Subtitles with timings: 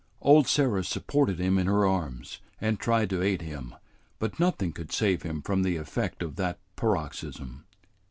[0.19, 3.75] Old Sarah supported him in her arms, and tried to aid him,
[4.17, 7.65] but nothing could save him from the effect of that paroxysm.